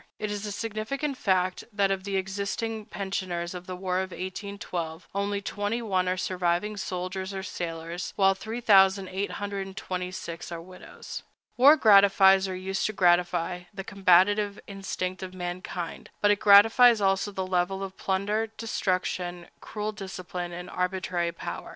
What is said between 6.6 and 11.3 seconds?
soldiers or sailors, while 3826 are widows.